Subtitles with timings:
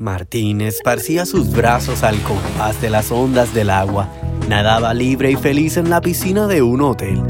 [0.00, 4.08] Martín esparcía sus brazos al compás de las ondas del agua.
[4.48, 7.20] Nadaba libre y feliz en la piscina de un hotel.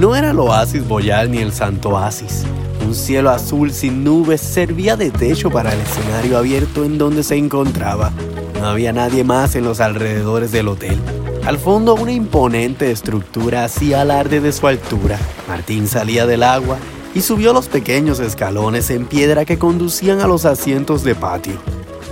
[0.00, 2.42] No era el oasis boyal ni el santo oasis.
[2.84, 7.36] Un cielo azul sin nubes servía de techo para el escenario abierto en donde se
[7.36, 8.10] encontraba.
[8.58, 10.98] No había nadie más en los alrededores del hotel.
[11.44, 15.16] Al fondo una imponente estructura hacía alarde de su altura.
[15.46, 16.76] Martín salía del agua
[17.14, 21.54] y subió los pequeños escalones en piedra que conducían a los asientos de patio.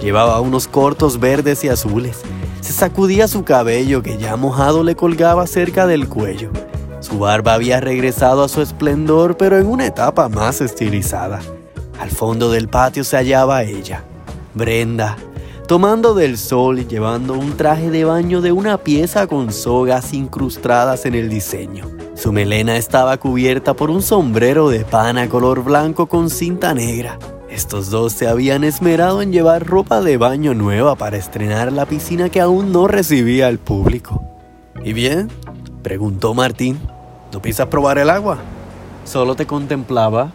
[0.05, 2.21] Llevaba unos cortos verdes y azules.
[2.61, 6.50] Se sacudía su cabello que ya mojado le colgaba cerca del cuello.
[7.00, 11.40] Su barba había regresado a su esplendor, pero en una etapa más estilizada.
[11.99, 14.04] Al fondo del patio se hallaba ella,
[14.53, 15.17] Brenda,
[15.67, 21.07] tomando del sol y llevando un traje de baño de una pieza con sogas incrustadas
[21.07, 21.91] en el diseño.
[22.14, 27.18] Su melena estaba cubierta por un sombrero de pana color blanco con cinta negra.
[27.54, 32.28] Estos dos se habían esmerado en llevar ropa de baño nueva para estrenar la piscina
[32.28, 34.24] que aún no recibía al público.
[34.83, 35.28] ¿Y bien?
[35.80, 36.80] preguntó Martín.
[37.32, 38.38] ¿No piensas probar el agua?
[39.05, 40.32] Solo te contemplaba.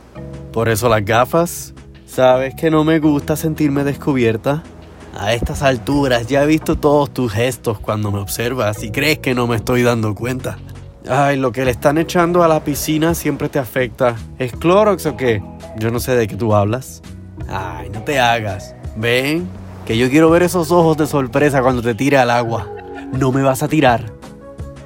[0.53, 1.73] ¿Por eso las gafas?
[2.07, 4.63] ¿Sabes que no me gusta sentirme descubierta?
[5.13, 9.35] A estas alturas ya he visto todos tus gestos cuando me observas y crees que
[9.35, 10.57] no me estoy dando cuenta.
[11.05, 14.15] Ay, lo que le están echando a la piscina siempre te afecta.
[14.37, 15.43] ¿Es Clorox o qué?
[15.77, 17.01] Yo no sé de qué tú hablas.
[17.47, 18.75] Ay, no te hagas.
[18.95, 19.47] Ven,
[19.85, 22.67] que yo quiero ver esos ojos de sorpresa cuando te tire al agua.
[23.11, 24.11] No me vas a tirar.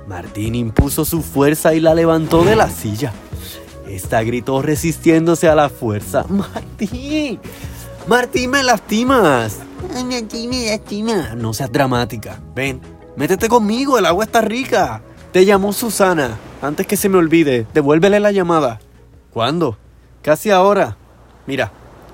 [0.07, 3.13] Martín impuso su fuerza y la levantó de la silla.
[3.87, 6.25] Esta gritó resistiéndose a la fuerza.
[6.29, 7.39] Martín,
[8.07, 9.59] Martín, me lastimas.
[9.93, 11.35] Martín, me lastima.
[11.35, 12.39] No seas dramática.
[12.55, 12.81] Ven,
[13.15, 15.01] métete conmigo, el agua está rica.
[15.31, 16.37] Te llamó Susana.
[16.61, 18.79] Antes que se me olvide, devuélvele la llamada.
[19.31, 19.77] ¿Cuándo?
[20.23, 20.95] Casi ahora.
[21.45, 21.73] Mira,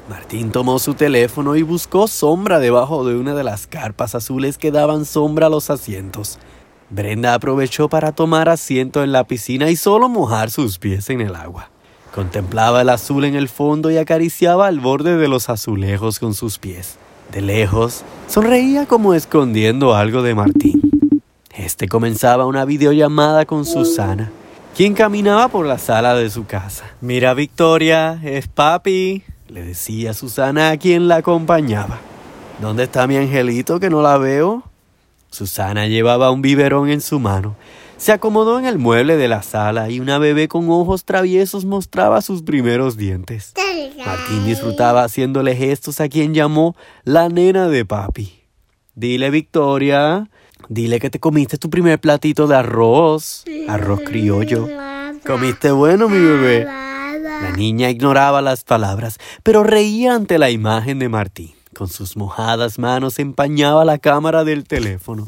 [0.10, 4.72] Martín tomó su teléfono y buscó sombra debajo de una de las carpas azules que
[4.72, 6.40] daban sombra a los asientos.
[6.90, 11.36] Brenda aprovechó para tomar asiento en la piscina y solo mojar sus pies en el
[11.36, 11.70] agua.
[12.12, 16.58] Contemplaba el azul en el fondo y acariciaba el borde de los azulejos con sus
[16.58, 16.98] pies.
[17.32, 20.82] De lejos, sonreía como escondiendo algo de Martín.
[21.56, 24.32] Este comenzaba una videollamada con Susana,
[24.80, 26.86] quien caminaba por la sala de su casa.
[27.02, 32.00] Mira, Victoria, es papi, le decía Susana a quien la acompañaba.
[32.62, 34.64] ¿Dónde está mi angelito que no la veo?
[35.32, 37.58] Susana llevaba un biberón en su mano.
[37.98, 42.22] Se acomodó en el mueble de la sala y una bebé con ojos traviesos mostraba
[42.22, 43.54] sus primeros dientes.
[44.06, 48.32] Martín disfrutaba haciéndole gestos a quien llamó la nena de papi.
[48.96, 50.30] Dile, Victoria,
[50.70, 54.68] dile que te comiste tu primer platito de arroz, arroz criollo.
[55.26, 56.64] ¿Comiste bueno, mi bebé?
[56.64, 61.54] La niña ignoraba las palabras, pero reía ante la imagen de Martín.
[61.74, 65.28] Con sus mojadas manos empañaba la cámara del teléfono.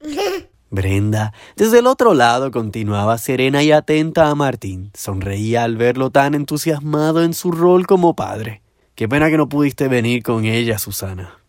[0.70, 4.92] Brenda, desde el otro lado, continuaba serena y atenta a Martín.
[4.94, 8.62] Sonreía al verlo tan entusiasmado en su rol como padre.
[8.94, 11.39] Qué pena que no pudiste venir con ella, Susana.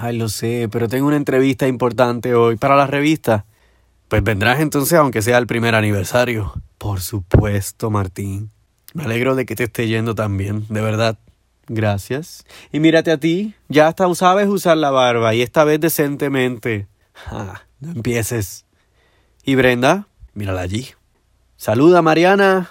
[0.00, 3.46] Ay, lo sé, pero tengo una entrevista importante hoy para la revista.
[4.06, 6.54] Pues vendrás entonces aunque sea el primer aniversario.
[6.78, 8.50] Por supuesto, Martín.
[8.94, 11.18] Me alegro de que te esté yendo tan bien, de verdad.
[11.66, 12.46] Gracias.
[12.72, 16.86] Y mírate a ti, ya hasta sabes usar la barba y esta vez decentemente.
[17.26, 18.66] Ah, no empieces.
[19.44, 20.06] ¿Y Brenda?
[20.32, 20.88] Mírala allí.
[21.56, 22.70] Saluda, Mariana,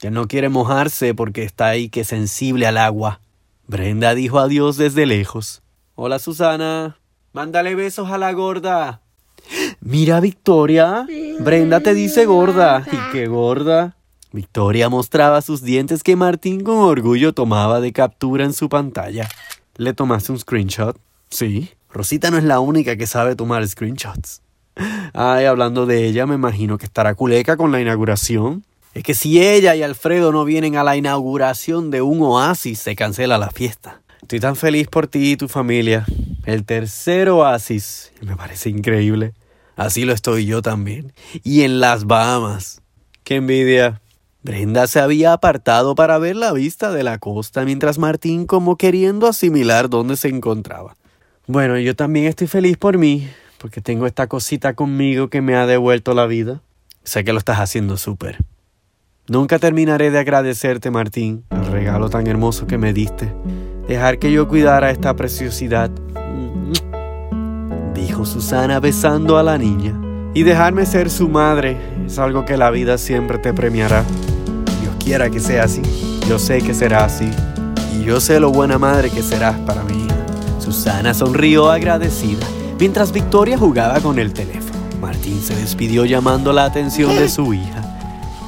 [0.00, 3.20] que no quiere mojarse porque está ahí que sensible al agua.
[3.66, 5.62] Brenda dijo adiós desde lejos.
[5.94, 6.96] Hola, Susana.
[7.34, 9.02] Mándale besos a la gorda.
[9.80, 11.06] Mira, Victoria.
[11.40, 12.86] Brenda te dice gorda.
[12.90, 13.96] ¿Y qué gorda?
[14.32, 19.28] Victoria mostraba sus dientes que Martín con orgullo tomaba de captura en su pantalla.
[19.76, 20.98] ¿Le tomaste un screenshot?
[21.28, 21.70] Sí.
[21.90, 24.40] Rosita no es la única que sabe tomar screenshots.
[25.12, 28.64] Ay, hablando de ella, me imagino que estará culeca con la inauguración.
[28.94, 32.96] Es que si ella y Alfredo no vienen a la inauguración de un oasis, se
[32.96, 34.01] cancela la fiesta.
[34.22, 36.06] Estoy tan feliz por ti y tu familia.
[36.46, 38.12] El tercer oasis.
[38.22, 39.34] Me parece increíble.
[39.76, 41.12] Así lo estoy yo también.
[41.42, 42.80] Y en las Bahamas.
[43.24, 44.00] Qué envidia.
[44.42, 49.28] Brenda se había apartado para ver la vista de la costa mientras Martín como queriendo
[49.28, 50.96] asimilar dónde se encontraba.
[51.46, 53.28] Bueno, yo también estoy feliz por mí,
[53.58, 56.60] porque tengo esta cosita conmigo que me ha devuelto la vida.
[57.04, 58.38] Sé que lo estás haciendo súper.
[59.28, 63.32] Nunca terminaré de agradecerte, Martín, el regalo tan hermoso que me diste.
[63.92, 65.90] Dejar que yo cuidara esta preciosidad.
[67.94, 69.92] Dijo Susana besando a la niña.
[70.32, 74.02] Y dejarme ser su madre es algo que la vida siempre te premiará.
[74.80, 75.82] Dios quiera que sea así.
[76.26, 77.30] Yo sé que será así.
[77.94, 80.16] Y yo sé lo buena madre que serás para mi hija.
[80.58, 82.46] Susana sonrió agradecida
[82.78, 84.78] mientras Victoria jugaba con el teléfono.
[85.02, 87.82] Martín se despidió llamando la atención de su hija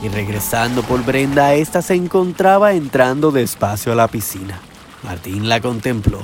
[0.03, 4.59] y regresando por Brenda, ésta se encontraba entrando despacio a la piscina.
[5.05, 6.21] Martín la contempló,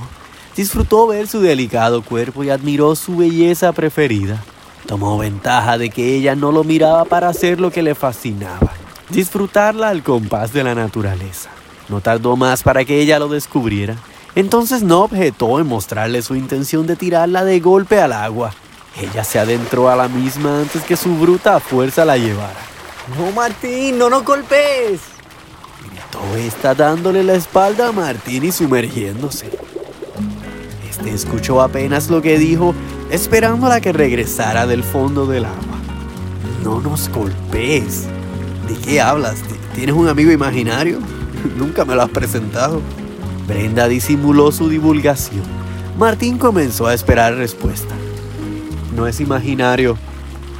[0.56, 4.42] disfrutó ver su delicado cuerpo y admiró su belleza preferida.
[4.86, 8.72] Tomó ventaja de que ella no lo miraba para hacer lo que le fascinaba,
[9.10, 11.50] disfrutarla al compás de la naturaleza.
[11.90, 13.96] No tardó más para que ella lo descubriera.
[14.34, 18.52] Entonces no objetó en mostrarle su intención de tirarla de golpe al agua.
[18.98, 22.60] Ella se adentró a la misma antes que su bruta fuerza la llevara.
[23.18, 25.00] No, Martín, no nos golpes.
[26.10, 29.50] Gritó esta dándole la espalda a Martín y sumergiéndose.
[30.88, 32.74] Este escuchó apenas lo que dijo,
[33.10, 35.78] esperándola que regresara del fondo del agua.
[36.64, 38.06] No nos golpes.
[38.68, 39.40] ¿De qué hablas?
[39.74, 40.98] ¿Tienes un amigo imaginario?
[41.56, 42.80] Nunca me lo has presentado.
[43.46, 45.42] Brenda disimuló su divulgación.
[45.98, 47.94] Martín comenzó a esperar respuesta.
[48.96, 49.96] No es imaginario,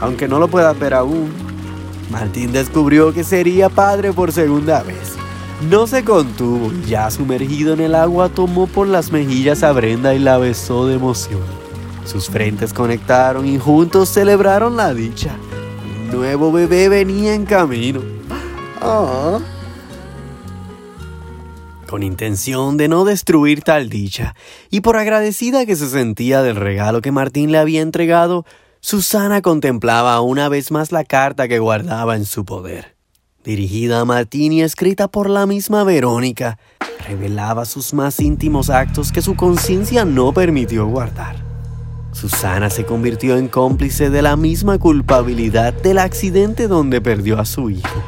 [0.00, 1.30] aunque no lo puedas ver aún.
[2.10, 5.19] Martín descubrió que sería padre por segunda vez.
[5.68, 10.14] No se contuvo y ya sumergido en el agua tomó por las mejillas a Brenda
[10.14, 11.42] y la besó de emoción.
[12.04, 15.36] Sus frentes conectaron y juntos celebraron la dicha.
[16.02, 18.00] Un nuevo bebé venía en camino.
[18.80, 19.38] Ah
[21.90, 24.36] con intención de no destruir tal dicha,
[24.70, 28.46] y por agradecida que se sentía del regalo que Martín le había entregado,
[28.78, 32.99] Susana contemplaba una vez más la carta que guardaba en su poder.
[33.44, 36.58] Dirigida a Martín y escrita por la misma Verónica,
[37.08, 41.36] revelaba sus más íntimos actos que su conciencia no permitió guardar.
[42.12, 47.70] Susana se convirtió en cómplice de la misma culpabilidad del accidente donde perdió a su
[47.70, 48.02] hijo.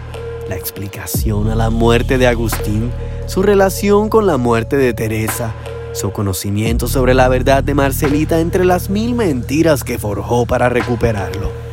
[0.49, 2.91] La explicación a la muerte de Agustín
[3.27, 5.55] su relación con la muerte de Teresa,
[5.95, 11.72] su conocimiento sobre la verdad de Marcelita entre las mil mentiras que forjó para recuperarlo.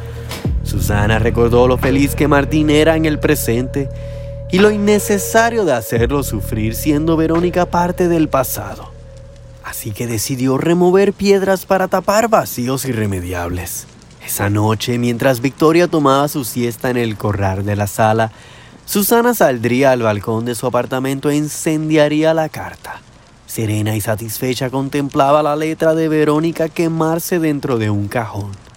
[0.69, 3.89] Susana recordó lo feliz que Martín era en el presente
[4.51, 8.91] y lo innecesario de hacerlo sufrir siendo Verónica parte del pasado.
[9.63, 13.87] Así que decidió remover piedras para tapar vacíos irremediables.
[14.23, 18.31] Esa noche, mientras Victoria tomaba su siesta en el corral de la sala,
[18.85, 23.01] Susana saldría al balcón de su apartamento e incendiaría la carta.
[23.47, 28.68] Serena y satisfecha contemplaba la letra de Verónica quemarse dentro de un cajón.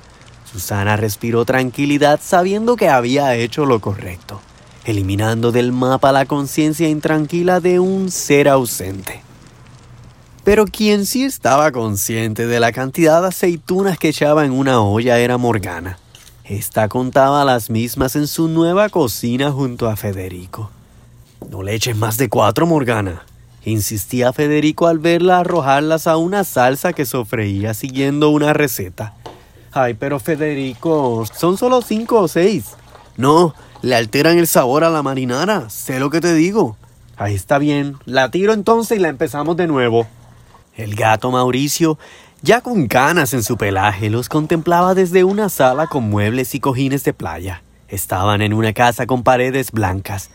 [0.52, 4.40] Susana respiró tranquilidad sabiendo que había hecho lo correcto,
[4.84, 9.22] eliminando del mapa la conciencia intranquila de un ser ausente.
[10.44, 15.19] Pero quien sí estaba consciente de la cantidad de aceitunas que echaba en una olla
[15.19, 15.99] era Morgana.
[16.44, 20.70] Esta contaba las mismas en su nueva cocina junto a Federico.
[21.49, 23.25] No le eches más de cuatro, Morgana,
[23.64, 29.14] insistía Federico al verla arrojarlas a una salsa que sofreía siguiendo una receta.
[29.72, 32.74] Ay, pero Federico, son solo cinco o seis.
[33.16, 36.76] No, le alteran el sabor a la marinara, sé lo que te digo.
[37.16, 40.06] Ahí está bien, la tiro entonces y la empezamos de nuevo.
[40.76, 41.98] El gato Mauricio
[42.44, 47.04] ya con canas en su pelaje, los contemplaba desde una sala con muebles y cojines
[47.04, 47.62] de playa.
[47.86, 50.30] Estaban en una casa con paredes blancas.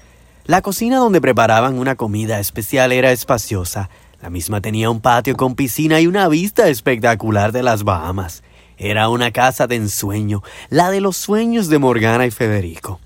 [0.45, 3.89] La cocina donde preparaban una comida especial era espaciosa.
[4.21, 8.41] La misma tenía un patio con piscina y una vista espectacular de las Bahamas.
[8.77, 12.99] Era una casa de ensueño, la de los sueños de Morgana y Federico.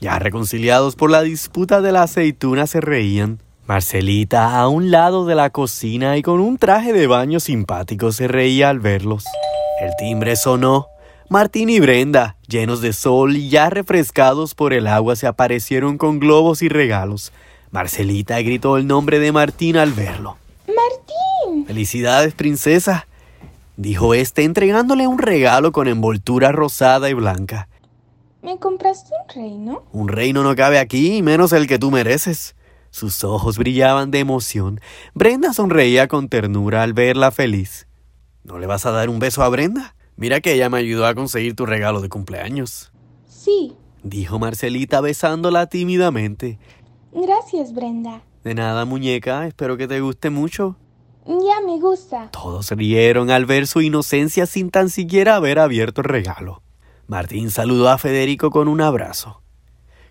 [0.00, 3.40] Ya reconciliados por la disputa de la aceituna se reían.
[3.66, 8.28] Marcelita, a un lado de la cocina y con un traje de baño simpático, se
[8.28, 9.24] reía al verlos.
[9.80, 10.86] El timbre sonó.
[11.28, 16.20] Martín y Brenda, llenos de sol y ya refrescados por el agua, se aparecieron con
[16.20, 17.32] globos y regalos.
[17.72, 20.36] Marcelita gritó el nombre de Martín al verlo.
[20.68, 21.66] ¡Martín!
[21.66, 23.08] Felicidades, princesa,
[23.76, 27.68] dijo este entregándole un regalo con envoltura rosada y blanca.
[28.42, 29.84] ¿Me compraste un reino?
[29.92, 32.54] Un reino no cabe aquí, menos el que tú mereces.
[32.90, 34.80] Sus ojos brillaban de emoción.
[35.14, 37.88] Brenda sonreía con ternura al verla feliz.
[38.44, 39.96] ¿No le vas a dar un beso a Brenda?
[40.16, 42.92] Mira que ella me ayudó a conseguir tu regalo de cumpleaños.
[43.28, 46.58] Sí, dijo Marcelita besándola tímidamente.
[47.12, 48.22] Gracias, Brenda.
[48.44, 49.46] De nada, muñeca.
[49.46, 50.76] Espero que te guste mucho.
[51.26, 52.30] Ya me gusta.
[52.30, 56.62] Todos rieron al ver su inocencia sin tan siquiera haber abierto el regalo.
[57.08, 59.42] Martín saludó a Federico con un abrazo.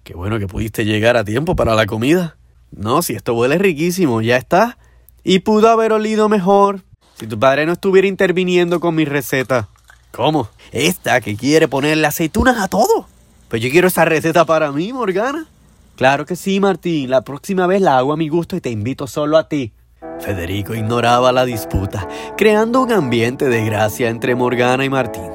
[0.03, 2.37] Qué bueno que pudiste llegar a tiempo para la comida.
[2.71, 4.77] No, si esto huele riquísimo, ya está.
[5.23, 6.83] Y pudo haber olido mejor
[7.17, 9.69] si tu padre no estuviera interviniendo con mi receta.
[10.11, 10.49] ¿Cómo?
[10.71, 13.07] Esta que quiere ponerle aceitunas a todo.
[13.47, 15.47] Pues yo quiero esa receta para mí, Morgana.
[15.95, 17.09] Claro que sí, Martín.
[17.09, 19.71] La próxima vez la hago a mi gusto y te invito solo a ti.
[20.19, 22.07] Federico ignoraba la disputa,
[22.37, 25.29] creando un ambiente de gracia entre Morgana y Martín.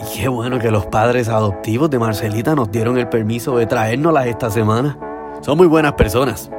[0.00, 4.26] Y qué bueno que los padres adoptivos de Marcelita nos dieron el permiso de traérnoslas
[4.26, 4.98] esta semana.
[5.40, 6.50] Son muy buenas personas,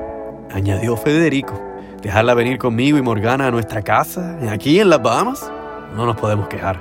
[0.51, 1.53] añadió Federico.
[2.01, 5.51] Dejarla venir conmigo y Morgana a nuestra casa, aquí en las Bahamas.
[5.95, 6.79] No nos podemos quejar.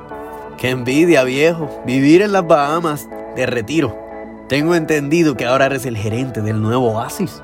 [0.58, 3.96] Qué envidia, viejo, vivir en las Bahamas, de retiro.
[4.48, 7.42] Tengo entendido que ahora eres el gerente del nuevo oasis.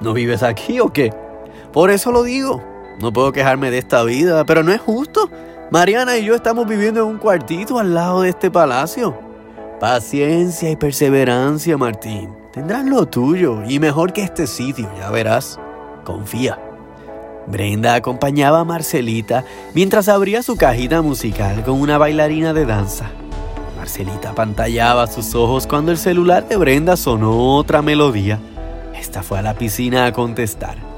[0.00, 1.12] ¿No vives aquí o qué?
[1.72, 2.62] Por eso lo digo.
[3.00, 5.30] No puedo quejarme de esta vida, pero no es justo.
[5.70, 9.16] Mariana y yo estamos viviendo en un cuartito al lado de este palacio.
[9.78, 12.30] Paciencia y perseverancia, Martín.
[12.52, 15.58] Tendrás lo tuyo y mejor que este sitio, ya verás.
[16.04, 16.58] Confía.
[17.46, 23.10] Brenda acompañaba a Marcelita mientras abría su cajita musical con una bailarina de danza.
[23.78, 28.38] Marcelita pantallaba sus ojos cuando el celular de Brenda sonó otra melodía.
[28.94, 30.89] Esta fue a la piscina a contestar.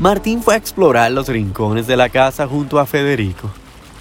[0.00, 3.50] Martín fue a explorar los rincones de la casa junto a Federico.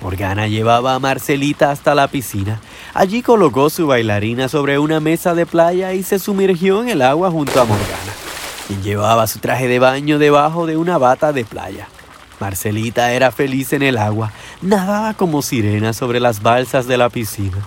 [0.01, 2.61] Morgana llevaba a Marcelita hasta la piscina.
[2.93, 7.29] Allí colocó su bailarina sobre una mesa de playa y se sumergió en el agua
[7.29, 8.13] junto a Morgana,
[8.65, 11.89] quien llevaba su traje de baño debajo de una bata de playa.
[12.39, 17.57] Marcelita era feliz en el agua, nadaba como sirena sobre las balsas de la piscina.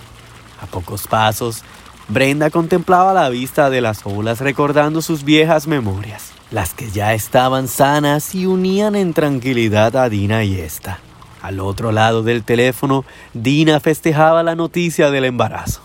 [0.59, 1.61] A pocos pasos,
[2.07, 7.67] Brenda contemplaba la vista de las olas recordando sus viejas memorias, las que ya estaban
[7.67, 10.99] sanas y unían en tranquilidad a Dina y esta.
[11.41, 15.81] Al otro lado del teléfono, Dina festejaba la noticia del embarazo.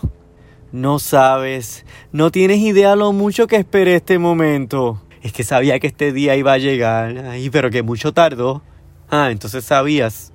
[0.71, 5.01] No sabes, no tienes idea lo mucho que esperé este momento.
[5.23, 7.17] Es que sabía que este día iba a llegar.
[7.17, 8.61] Ay, pero que mucho tardó.
[9.09, 10.33] Ah, entonces sabías.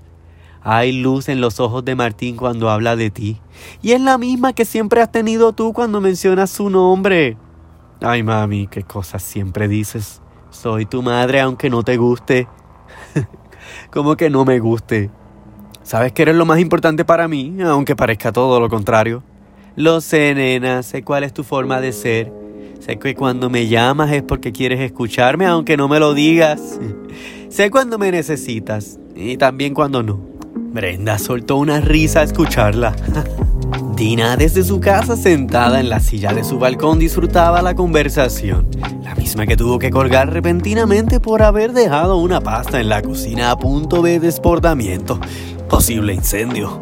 [0.62, 3.40] Hay luz en los ojos de Martín cuando habla de ti.
[3.82, 7.36] Y es la misma que siempre has tenido tú cuando mencionas su nombre.
[8.00, 10.20] Ay, mami, qué cosas siempre dices.
[10.54, 12.46] Soy tu madre aunque no te guste.
[13.90, 15.10] Como que no me guste.
[15.82, 19.22] Sabes que eres lo más importante para mí, aunque parezca todo lo contrario.
[19.76, 22.32] Lo sé, nena, sé cuál es tu forma de ser.
[22.78, 26.78] Sé que cuando me llamas es porque quieres escucharme, aunque no me lo digas.
[27.48, 30.20] sé cuando me necesitas y también cuando no.
[30.54, 32.94] Brenda soltó una risa a escucharla.
[34.04, 38.68] Dina desde su casa sentada en la silla de su balcón disfrutaba la conversación,
[39.02, 43.50] la misma que tuvo que colgar repentinamente por haber dejado una pasta en la cocina
[43.50, 45.18] a punto de desbordamiento,
[45.70, 46.78] posible incendio.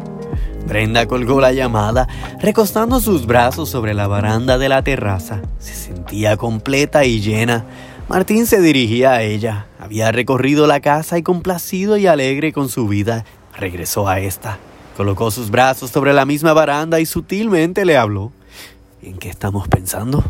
[0.67, 2.09] Brenda colgó la llamada,
[2.41, 5.39] recostando sus brazos sobre la baranda de la terraza.
[5.59, 7.63] Se sentía completa y llena.
[8.09, 9.67] Martín se dirigía a ella.
[9.79, 13.23] Había recorrido la casa y complacido y alegre con su vida,
[13.55, 14.59] regresó a esta.
[14.95, 18.31] Colocó sus brazos sobre la misma baranda y sutilmente le habló.
[19.01, 20.23] ¿En qué estamos pensando?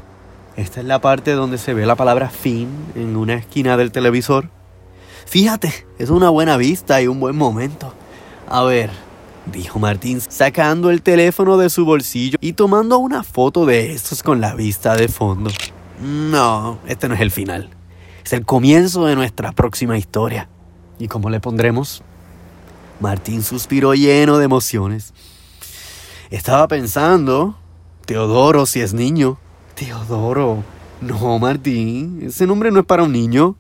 [0.56, 4.50] Esta es la parte donde se ve la palabra fin en una esquina del televisor.
[5.26, 7.94] Fíjate, es una buena vista y un buen momento.
[8.48, 8.90] A ver,
[9.52, 14.40] dijo Martín, sacando el teléfono de su bolsillo y tomando una foto de estos con
[14.40, 15.50] la vista de fondo.
[16.02, 17.70] No, este no es el final.
[18.24, 20.48] Es el comienzo de nuestra próxima historia.
[21.00, 22.04] ¿Y cómo le pondremos?
[23.00, 25.14] Martín suspiró lleno de emociones.
[26.30, 27.56] Estaba pensando,
[28.06, 29.38] Teodoro si es niño.
[29.76, 30.64] Teodoro.
[31.02, 33.56] No, Martín, ese nombre no es para un niño.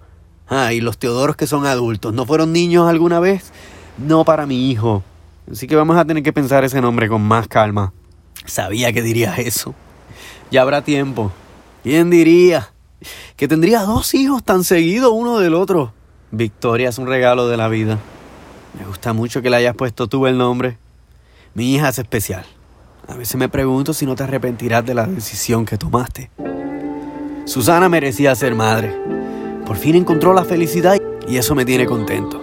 [0.47, 3.51] Ah, y los Teodoros que son adultos, ¿no fueron niños alguna vez?
[3.97, 5.03] No para mi hijo.
[5.51, 7.93] Así que vamos a tener que pensar ese nombre con más calma.
[8.45, 9.73] Sabía que dirías eso.
[10.51, 11.31] Ya habrá tiempo.
[11.83, 12.71] ¿Quién diría?
[13.35, 15.93] Que tendría dos hijos tan seguidos uno del otro.
[16.31, 17.99] Victoria es un regalo de la vida.
[18.79, 20.77] Me gusta mucho que le hayas puesto tú el nombre.
[21.53, 22.45] Mi hija es especial.
[23.07, 26.29] A veces me pregunto si no te arrepentirás de la decisión que tomaste.
[27.45, 28.95] Susana merecía ser madre.
[29.65, 32.41] Por fin encontró la felicidad y eso me tiene contento.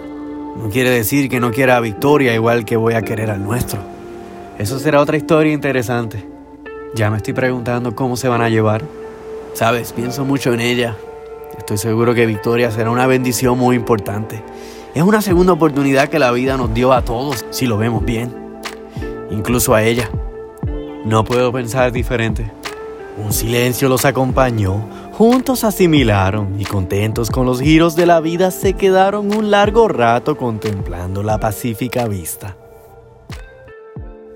[0.57, 3.79] No quiere decir que no quiera a Victoria igual que voy a querer al nuestro.
[4.59, 6.23] Eso será otra historia interesante.
[6.93, 8.83] Ya me estoy preguntando cómo se van a llevar.
[9.53, 10.95] Sabes, pienso mucho en ella.
[11.57, 14.43] Estoy seguro que Victoria será una bendición muy importante.
[14.93, 18.33] Es una segunda oportunidad que la vida nos dio a todos, si lo vemos bien.
[19.29, 20.09] Incluso a ella.
[21.05, 22.51] No puedo pensar diferente.
[23.17, 24.85] Un silencio los acompañó.
[25.13, 30.35] Juntos asimilaron y contentos con los giros de la vida se quedaron un largo rato
[30.35, 32.57] contemplando la pacífica vista.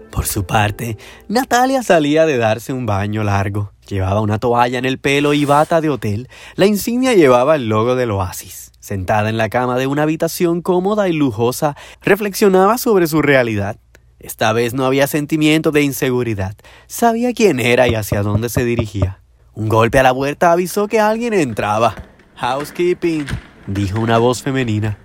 [0.10, 0.98] Por su parte,
[1.28, 3.74] Natalia salía de darse un baño largo.
[3.90, 6.30] Llevaba una toalla en el pelo y bata de hotel.
[6.56, 8.72] La insignia llevaba el logo del oasis.
[8.86, 13.77] Sentada en la cama de una habitación cómoda y lujosa, reflexionaba sobre su realidad.
[14.20, 16.56] Esta vez no había sentimiento de inseguridad.
[16.86, 19.24] Sabía quién era y hacia dónde se dirigía.
[19.56, 21.96] Un golpe a la puerta avisó que alguien entraba.
[22.36, 23.25] Housekeeping,
[23.65, 25.00] dijo una voz femenina.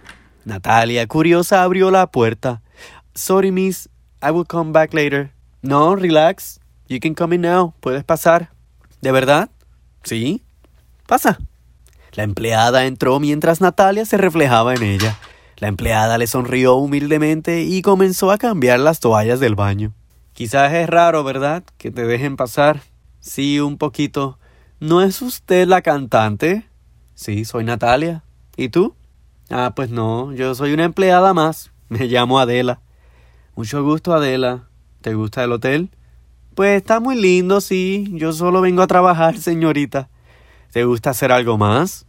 [0.44, 2.60] Natalia, curiosa, abrió la puerta.
[3.14, 3.88] Sorry, miss,
[4.22, 5.32] I will come back later.
[5.62, 6.60] No, relax.
[6.86, 7.72] You can come in now.
[7.80, 8.50] Puedes pasar.
[9.00, 9.48] ¿De verdad?
[10.04, 10.42] Sí.
[11.06, 11.38] Pasa.
[12.12, 15.16] La empleada entró mientras Natalia se reflejaba en ella.
[15.58, 19.92] La empleada le sonrió humildemente y comenzó a cambiar las toallas del baño.
[20.32, 21.62] Quizás es raro, ¿verdad?
[21.76, 22.80] Que te dejen pasar.
[23.20, 24.38] Sí, un poquito.
[24.80, 26.64] ¿No es usted la cantante?
[27.14, 28.24] Sí, soy Natalia.
[28.56, 28.94] ¿Y tú?
[29.50, 31.70] Ah, pues no, yo soy una empleada más.
[31.90, 32.80] Me llamo Adela.
[33.54, 34.68] Mucho gusto, Adela.
[35.02, 35.90] ¿Te gusta el hotel?
[36.54, 38.08] Pues está muy lindo, sí.
[38.12, 40.08] Yo solo vengo a trabajar, señorita.
[40.72, 42.06] ¿Te gusta hacer algo más?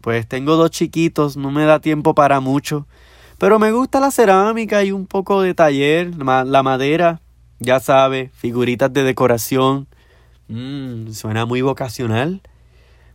[0.00, 2.86] Pues tengo dos chiquitos, no me da tiempo para mucho.
[3.38, 7.20] Pero me gusta la cerámica y un poco de taller, la madera,
[7.60, 9.86] ya sabe, figuritas de decoración.
[10.48, 12.40] Mmm, suena muy vocacional.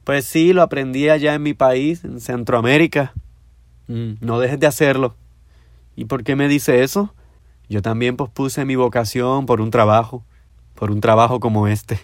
[0.06, 3.14] Pues sí, lo aprendí allá en mi país, en Centroamérica.
[3.88, 5.16] Mm, no dejes de hacerlo.
[5.96, 7.14] ¿Y por qué me dice eso?
[7.68, 10.24] Yo también pospuse mi vocación por un trabajo,
[10.76, 12.00] por un trabajo como este.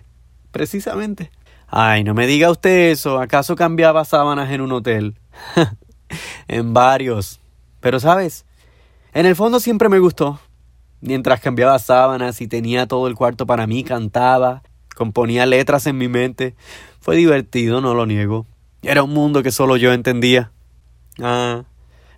[0.51, 1.31] Precisamente.
[1.73, 3.21] Ay, no me diga usted eso.
[3.21, 5.17] ¿Acaso cambiaba sábanas en un hotel?
[6.49, 7.39] en varios.
[7.79, 8.45] Pero sabes,
[9.13, 10.37] en el fondo siempre me gustó.
[10.99, 14.63] Mientras cambiaba sábanas y tenía todo el cuarto para mí, cantaba,
[14.97, 16.55] componía letras en mi mente.
[16.99, 18.45] Fue divertido, no lo niego.
[18.81, 20.51] Era un mundo que solo yo entendía.
[21.21, 21.63] Ah,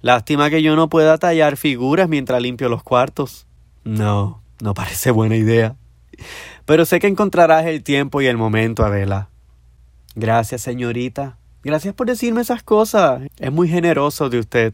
[0.01, 3.45] lástima que yo no pueda tallar figuras mientras limpio los cuartos.
[3.83, 5.75] No, no parece buena idea.
[6.65, 9.29] Pero sé que encontrarás el tiempo y el momento, Adela.
[10.15, 11.37] Gracias, señorita.
[11.63, 13.21] Gracias por decirme esas cosas.
[13.39, 14.73] Es muy generoso de usted.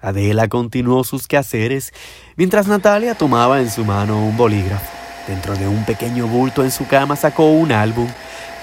[0.00, 1.92] Adela continuó sus quehaceres
[2.36, 4.90] mientras Natalia tomaba en su mano un bolígrafo.
[5.26, 8.08] Dentro de un pequeño bulto en su cama sacó un álbum.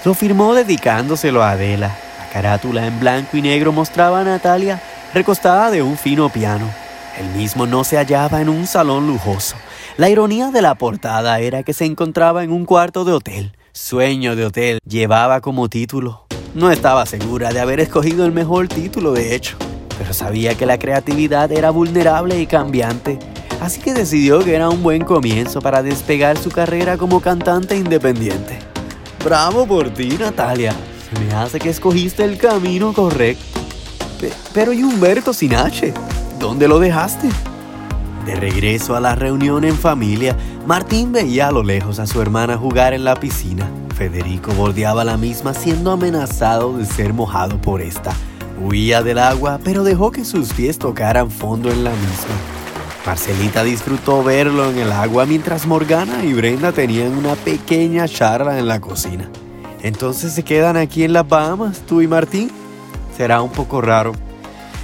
[0.04, 1.88] Lo firmó dedicándoselo a Adela.
[2.18, 4.80] La carátula en blanco y negro mostraba a Natalia
[5.12, 6.70] recostada de un fino piano.
[7.18, 9.56] El mismo no se hallaba en un salón lujoso.
[9.96, 13.52] La ironía de la portada era que se encontraba en un cuarto de hotel.
[13.82, 16.26] Sueño de hotel llevaba como título.
[16.54, 19.56] No estaba segura de haber escogido el mejor título, de hecho
[19.98, 23.18] pero sabía que la creatividad era vulnerable y cambiante,
[23.60, 28.58] así que decidió que era un buen comienzo para despegar su carrera como cantante independiente.
[29.22, 30.74] Bravo por ti, Natalia.
[31.12, 33.60] Se me hace que escogiste el camino correcto.
[34.54, 35.92] pero ¿y Humberto Sinache?
[36.38, 37.28] ¿Dónde lo dejaste?
[38.24, 42.56] De regreso a la reunión en familia, Martín veía a lo lejos a su hermana
[42.56, 43.68] jugar en la piscina.
[43.96, 48.12] Federico bordeaba la misma siendo amenazado de ser mojado por esta.
[48.62, 52.34] Huía del agua, pero dejó que sus pies tocaran fondo en la misma.
[53.06, 58.68] Marcelita disfrutó verlo en el agua mientras Morgana y Brenda tenían una pequeña charla en
[58.68, 59.30] la cocina.
[59.82, 62.50] Entonces se quedan aquí en las Bahamas, tú y Martín.
[63.16, 64.12] Será un poco raro,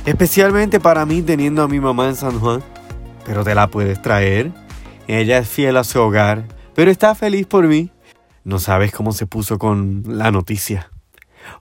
[0.07, 2.62] especialmente para mí teniendo a mi mamá en San Juan.
[3.27, 4.53] Pero te la puedes traer.
[5.09, 7.91] Ella es fiel a su hogar, pero está feliz por mí.
[8.45, 10.91] No sabes cómo se puso con la noticia.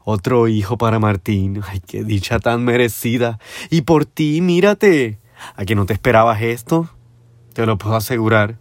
[0.04, 1.62] Otro hijo para Martín.
[1.68, 3.40] Ay, qué dicha tan merecida.
[3.70, 5.20] Y por ti, mírate.
[5.56, 6.90] ¿A que no te esperabas esto?
[7.54, 8.58] Te lo puedo asegurar.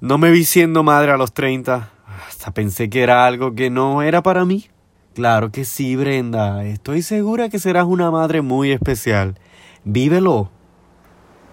[0.00, 1.90] No me vi siendo madre a los treinta.
[2.28, 4.68] Hasta pensé que era algo que no era para mí.
[5.14, 6.64] Claro que sí, Brenda.
[6.64, 9.38] Estoy segura que serás una madre muy especial.
[9.84, 10.50] Vívelo.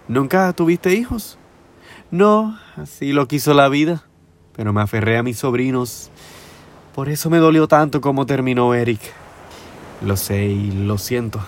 [0.08, 1.38] ¿Nunca tuviste hijos?
[2.10, 4.04] No, así lo quiso la vida.
[4.56, 6.10] Pero me aferré a mis sobrinos
[6.94, 9.00] por eso me dolió tanto como terminó Eric.
[10.00, 11.40] Lo sé y lo siento.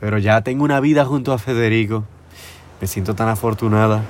[0.00, 2.04] Pero ya tengo una vida junto a Federico.
[2.78, 4.02] Me siento tan afortunada.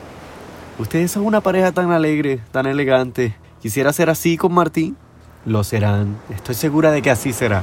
[0.80, 3.36] Ustedes son una pareja tan alegre, tan elegante.
[3.62, 4.96] ¿Quisiera ser así con Martín?
[5.44, 6.16] Lo serán.
[6.30, 7.62] Estoy segura de que así será.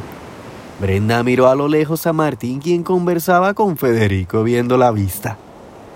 [0.79, 5.37] Brenda miró a lo lejos a Martín, quien conversaba con Federico viendo la vista.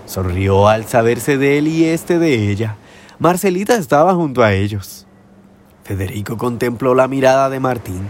[0.08, 2.76] Sonrió al saberse de él y este de ella.
[3.18, 5.06] Marcelita estaba junto a ellos.
[5.84, 8.08] Federico contempló la mirada de Martín.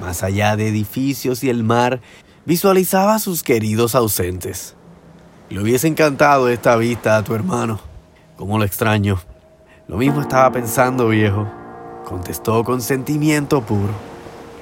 [0.00, 2.00] Más allá de edificios y el mar,
[2.46, 4.76] visualizaba a sus queridos ausentes.
[5.50, 7.80] Le hubiese encantado esta vista a tu hermano.
[8.36, 9.18] ¿Cómo lo extraño?
[9.88, 11.50] Lo mismo estaba pensando, viejo.
[12.04, 13.92] Contestó con sentimiento puro.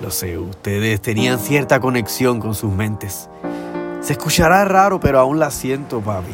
[0.00, 3.28] Lo sé, ustedes tenían cierta conexión con sus mentes.
[4.00, 6.32] Se escuchará raro, pero aún la siento, papi.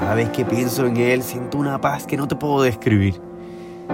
[0.00, 3.20] Cada vez que pienso en él, siento una paz que no te puedo describir.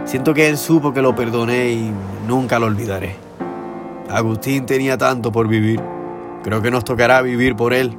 [0.04, 1.92] Siento que él supo que lo perdoné y
[2.28, 3.16] nunca lo olvidaré.
[4.08, 5.80] Agustín tenía tanto por vivir.
[6.44, 7.98] Creo que nos tocará vivir por él.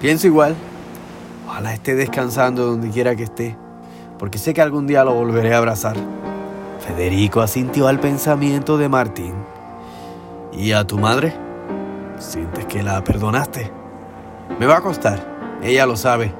[0.00, 0.54] Pienso igual.
[1.48, 3.56] Ojalá esté descansando donde quiera que esté,
[4.20, 5.96] porque sé que algún día lo volveré a abrazar.
[6.78, 9.34] Federico asintió al pensamiento de Martín.
[10.52, 11.34] ¿Y a tu madre?
[12.18, 13.72] ¿Sientes que la perdonaste?
[14.60, 15.58] Me va a costar.
[15.62, 16.32] Ella lo sabe,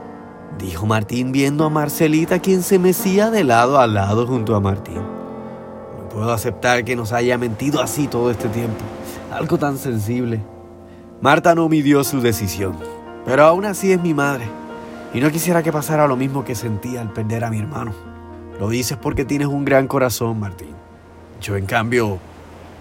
[0.58, 4.96] dijo Martín viendo a Marcelita quien se mecía de lado a lado junto a Martín.
[4.96, 8.82] No puedo aceptar que nos haya mentido así todo este tiempo.
[9.32, 10.40] Algo tan sensible.
[11.20, 12.76] Marta no midió su decisión,
[13.24, 14.46] pero aún así es mi madre.
[15.14, 17.92] Y no quisiera que pasara lo mismo que sentía al perder a mi hermano.
[18.58, 20.74] Lo dices porque tienes un gran corazón, Martín.
[21.40, 22.18] Yo, en cambio,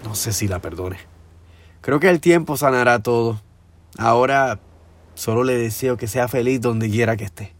[0.04, 0.98] no sé si la perdone.
[1.80, 3.40] Creo que el tiempo sanará todo.
[3.98, 4.58] Ahora
[5.14, 7.55] solo le deseo que sea feliz donde quiera que esté.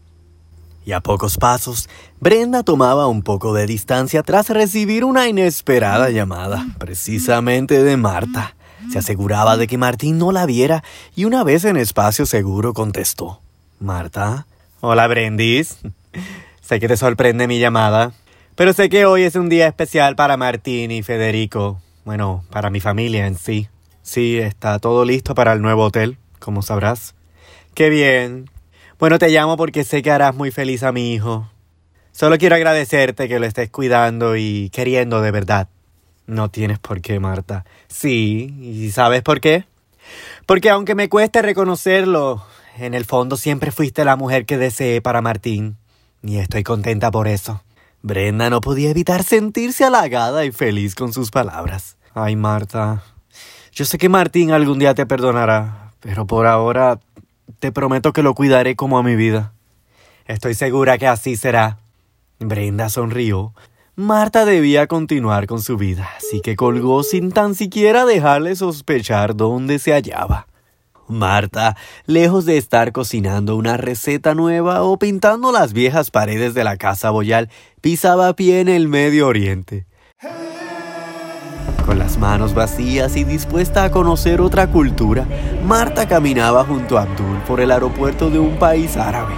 [0.87, 1.89] Y a pocos pasos,
[2.21, 8.55] Brenda tomaba un poco de distancia tras recibir una inesperada llamada, precisamente de Marta.
[8.89, 13.41] Se aseguraba de que Martín no la viera y una vez en espacio seguro contestó.
[13.81, 14.47] Marta.
[14.79, 15.79] Hola, Brendis.
[16.61, 18.13] sé que te sorprende mi llamada,
[18.55, 21.81] pero sé que hoy es un día especial para Martín y Federico.
[22.05, 23.67] Bueno, para mi familia en sí.
[24.03, 27.13] Sí, está todo listo para el nuevo hotel, como sabrás.
[27.73, 28.49] Qué bien.
[28.99, 31.47] Bueno, te llamo porque sé que harás muy feliz a mi hijo.
[32.11, 35.69] Solo quiero agradecerte que lo estés cuidando y queriendo de verdad.
[36.25, 37.63] No tienes por qué, Marta.
[37.87, 39.65] Sí, ¿y sabes por qué?
[40.47, 42.43] Porque aunque me cueste reconocerlo,
[42.79, 45.77] en el fondo siempre fuiste la mujer que deseé para Martín.
[46.23, 47.61] Y estoy contenta por eso.
[48.01, 51.97] Brenda no podía evitar sentirse halagada y feliz con sus palabras.
[52.15, 53.03] Ay, Marta.
[53.71, 56.99] Yo sé que Martín algún día te perdonará, pero por ahora
[57.59, 59.53] te prometo que lo cuidaré como a mi vida.
[60.25, 61.79] Estoy segura que así será.
[62.39, 63.53] Brenda sonrió,
[63.95, 69.79] Marta debía continuar con su vida, así que colgó sin tan siquiera dejarle sospechar dónde
[69.79, 70.45] se hallaba.
[71.07, 76.77] Marta, lejos de estar cocinando una receta nueva o pintando las viejas paredes de la
[76.77, 77.49] casa boyal,
[77.81, 79.87] pisaba pie en el Medio Oriente.
[81.87, 85.25] Con las manos vacías y dispuesta a conocer otra cultura,
[85.65, 89.33] Marta caminaba junto a Abdul por el aeropuerto de un país árabe.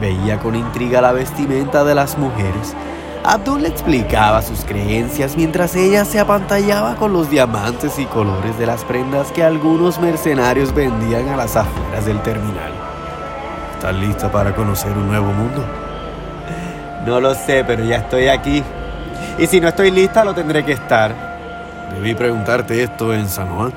[0.00, 2.74] Veía con intriga la vestimenta de las mujeres,
[3.22, 8.64] Abdul le explicaba sus creencias mientras ella se apantallaba con los diamantes y colores de
[8.64, 12.72] las prendas que algunos mercenarios vendían a las afueras del terminal.
[13.74, 15.62] ¿Estás lista para conocer un nuevo mundo?
[17.04, 18.64] No lo sé, pero ya estoy aquí.
[19.38, 21.27] Y si no estoy lista, lo tendré que estar.
[21.94, 23.72] Debí preguntarte esto en San Juan.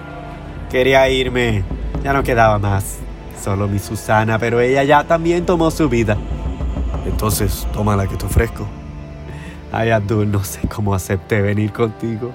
[0.69, 1.63] Quería irme.
[2.03, 2.99] Ya no quedaba más.
[3.41, 6.17] Solo mi Susana, pero ella ya también tomó su vida.
[7.05, 8.67] Entonces, toma la que te ofrezco.
[9.71, 12.31] Ay, Abdul, no sé cómo acepté venir contigo,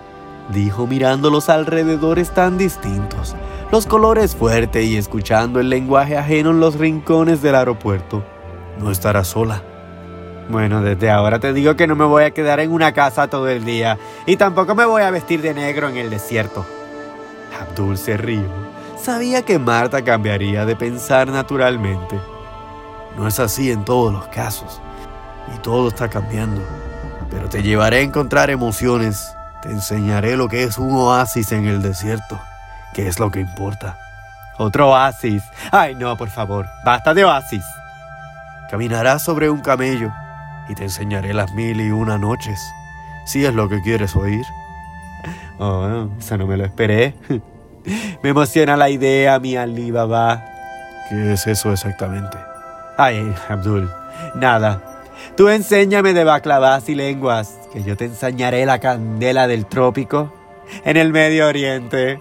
[0.52, 3.36] dijo mirando los alrededores tan distintos,
[3.70, 8.24] los colores fuertes y escuchando el lenguaje ajeno en los rincones del aeropuerto.
[8.80, 9.62] No estarás sola.
[10.48, 13.48] Bueno, desde ahora te digo que no me voy a quedar en una casa todo
[13.48, 16.64] el día y tampoco me voy a vestir de negro en el desierto.
[17.60, 18.44] Abdul se rió.
[19.00, 22.18] Sabía que Marta cambiaría de pensar naturalmente.
[23.16, 24.80] No es así en todos los casos.
[25.54, 26.62] Y todo está cambiando
[27.30, 29.36] pero te llevaré a encontrar emociones.
[29.62, 32.40] Te enseñaré lo que es un oasis en el desierto,
[32.94, 33.98] que es lo que importa.
[34.58, 35.42] Otro oasis.
[35.70, 37.64] Ay, no, por favor, basta de oasis.
[38.70, 40.12] Caminarás sobre un camello
[40.68, 42.60] y te enseñaré las mil y una noches,
[43.24, 44.44] si es lo que quieres oír.
[45.58, 47.14] Oh, eso no me lo esperé.
[48.22, 50.44] Me emociona la idea, mi Alibaba.
[51.08, 52.36] ¿Qué es eso exactamente?
[52.98, 53.88] Ay, Abdul,
[54.34, 54.82] nada.
[55.36, 60.32] Tú enséñame de baclavas y lenguas, que yo te enseñaré la candela del trópico
[60.84, 62.20] en el Medio Oriente.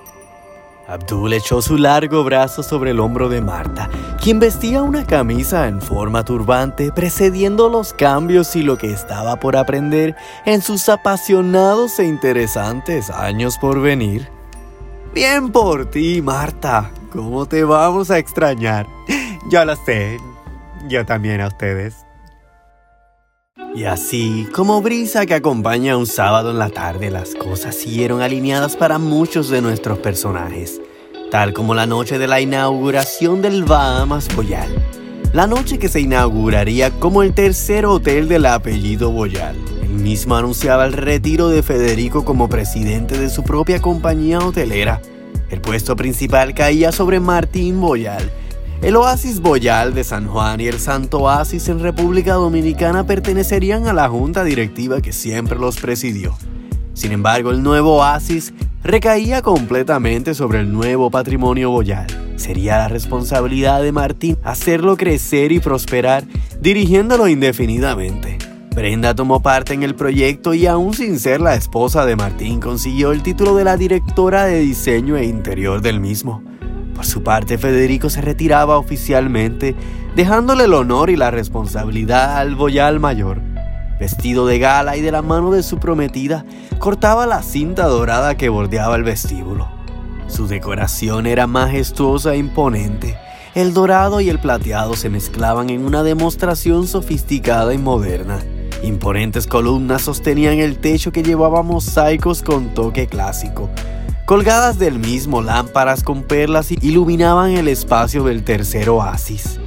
[0.87, 3.89] Abdul echó su largo brazo sobre el hombro de Marta,
[4.21, 9.57] quien vestía una camisa en forma turbante, precediendo los cambios y lo que estaba por
[9.57, 14.29] aprender en sus apasionados e interesantes años por venir.
[15.13, 16.91] Bien por ti, Marta.
[17.11, 18.85] ¿Cómo te vamos a extrañar?
[19.49, 20.19] Yo lo sé.
[20.87, 22.04] Yo también a ustedes.
[23.75, 28.77] Y así, como brisa que acompaña un sábado en la tarde, las cosas siguieron alineadas
[28.77, 30.79] para muchos de nuestros personajes,
[31.29, 34.69] tal como la noche de la inauguración del Bahamas Boyal,
[35.33, 39.57] la noche que se inauguraría como el tercer hotel del apellido Boyal.
[39.81, 45.01] El mismo anunciaba el retiro de Federico como presidente de su propia compañía hotelera.
[45.49, 48.31] El puesto principal caía sobre Martín Boyal,
[48.81, 53.93] el Oasis Boyal de San Juan y el Santo Oasis en República Dominicana pertenecerían a
[53.93, 56.35] la junta directiva que siempre los presidió.
[56.93, 62.07] Sin embargo, el nuevo Oasis recaía completamente sobre el nuevo patrimonio Boyal.
[62.37, 66.23] Sería la responsabilidad de Martín hacerlo crecer y prosperar,
[66.61, 68.37] dirigiéndolo indefinidamente.
[68.75, 73.13] Brenda tomó parte en el proyecto y aún sin ser la esposa de Martín consiguió
[73.13, 76.43] el título de la directora de diseño e interior del mismo.
[76.95, 79.75] Por su parte, Federico se retiraba oficialmente,
[80.15, 83.41] dejándole el honor y la responsabilidad al boyal mayor.
[83.99, 86.45] Vestido de gala y de la mano de su prometida,
[86.79, 89.67] cortaba la cinta dorada que bordeaba el vestíbulo.
[90.27, 93.17] Su decoración era majestuosa e imponente.
[93.53, 98.39] El dorado y el plateado se mezclaban en una demostración sofisticada y moderna.
[98.83, 103.69] Imponentes columnas sostenían el techo que llevaba mosaicos con toque clásico.
[104.25, 109.59] Colgadas del mismo lámparas con perlas iluminaban el espacio del tercer oasis.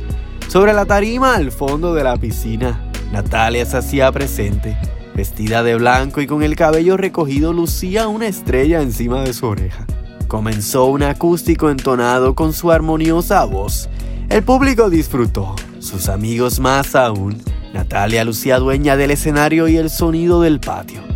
[0.48, 4.76] Sobre la tarima al fondo de la piscina, Natalia se hacía presente.
[5.14, 9.86] Vestida de blanco y con el cabello recogido lucía una estrella encima de su oreja.
[10.26, 13.88] Comenzó un acústico entonado con su armoniosa voz.
[14.28, 17.40] El público disfrutó, sus amigos más aún.
[17.72, 21.07] Natalia lucía dueña del escenario y el sonido del patio.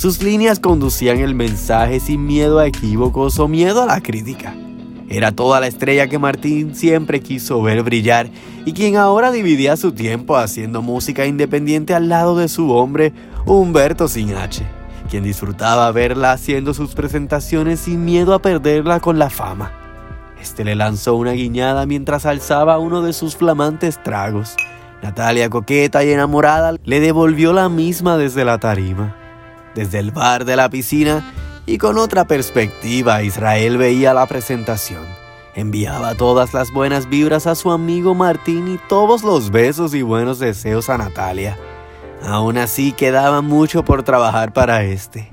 [0.00, 4.54] Sus líneas conducían el mensaje sin miedo a equívocos o miedo a la crítica.
[5.10, 8.30] Era toda la estrella que Martín siempre quiso ver brillar
[8.64, 13.12] y quien ahora dividía su tiempo haciendo música independiente al lado de su hombre,
[13.44, 14.32] Humberto Sin
[15.10, 19.70] quien disfrutaba verla haciendo sus presentaciones sin miedo a perderla con la fama.
[20.40, 24.56] Este le lanzó una guiñada mientras alzaba uno de sus flamantes tragos.
[25.02, 29.19] Natalia, coqueta y enamorada, le devolvió la misma desde la tarima.
[29.74, 31.24] Desde el bar de la piscina
[31.64, 35.04] y con otra perspectiva, Israel veía la presentación.
[35.54, 40.40] Enviaba todas las buenas vibras a su amigo Martín y todos los besos y buenos
[40.40, 41.56] deseos a Natalia.
[42.24, 45.32] Aún así quedaba mucho por trabajar para este.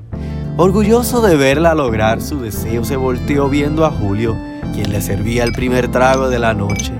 [0.57, 4.35] Orgulloso de verla lograr su deseo, se volteó viendo a Julio,
[4.73, 6.93] quien le servía el primer trago de la noche.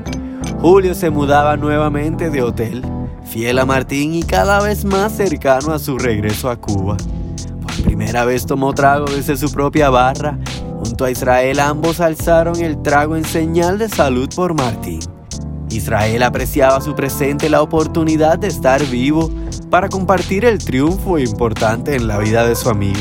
[0.62, 2.84] Julio se mudaba nuevamente de hotel,
[3.26, 6.98] fiel a Martín y cada vez más cercano a su regreso a Cuba
[7.88, 10.38] primera vez tomó trago desde su propia barra.
[10.84, 15.00] Junto a Israel ambos alzaron el trago en señal de salud por Martín.
[15.70, 19.32] Israel apreciaba su presente la oportunidad de estar vivo
[19.70, 23.00] para compartir el triunfo importante en la vida de su amigo.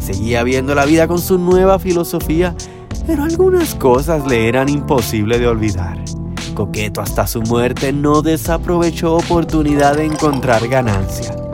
[0.00, 2.54] Seguía viendo la vida con su nueva filosofía,
[3.06, 5.98] pero algunas cosas le eran imposible de olvidar.
[6.54, 11.45] Coqueto hasta su muerte no desaprovechó oportunidad de encontrar ganancia.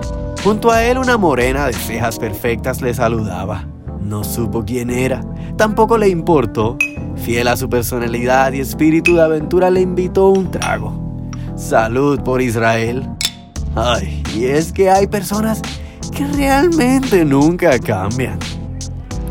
[0.42, 3.64] Junto a él una morena de cejas perfectas le saludaba.
[4.00, 5.24] No supo quién era,
[5.57, 6.76] tampoco le importó.
[7.14, 11.31] Fiel a su personalidad y espíritu de aventura le invitó un trago.
[11.55, 13.09] Salud por Israel.
[13.76, 15.62] Ay, y es que hay personas
[16.11, 18.40] que realmente nunca cambian.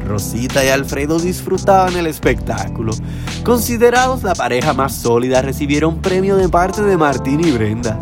[0.08, 2.94] Rosita y Alfredo disfrutaban el espectáculo.
[3.44, 8.00] Considerados la pareja más sólida, recibieron premio de parte de Martín y Brenda